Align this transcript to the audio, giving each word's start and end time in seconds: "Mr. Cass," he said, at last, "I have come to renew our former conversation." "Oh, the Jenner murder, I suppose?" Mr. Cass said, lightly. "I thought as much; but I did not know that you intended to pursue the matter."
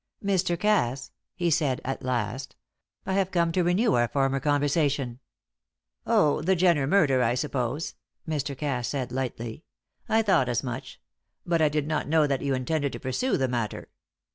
"Mr. 0.25 0.59
Cass," 0.59 1.11
he 1.35 1.51
said, 1.51 1.79
at 1.85 2.01
last, 2.01 2.55
"I 3.05 3.13
have 3.13 3.29
come 3.29 3.51
to 3.51 3.61
renew 3.63 3.93
our 3.93 4.07
former 4.07 4.39
conversation." 4.39 5.19
"Oh, 6.07 6.41
the 6.41 6.55
Jenner 6.55 6.87
murder, 6.87 7.21
I 7.21 7.35
suppose?" 7.35 7.93
Mr. 8.27 8.57
Cass 8.57 8.87
said, 8.87 9.11
lightly. 9.11 9.63
"I 10.09 10.23
thought 10.23 10.49
as 10.49 10.63
much; 10.63 10.99
but 11.45 11.61
I 11.61 11.69
did 11.69 11.85
not 11.85 12.07
know 12.07 12.25
that 12.25 12.41
you 12.41 12.55
intended 12.55 12.93
to 12.93 12.99
pursue 12.99 13.37
the 13.37 13.47
matter." 13.47 13.89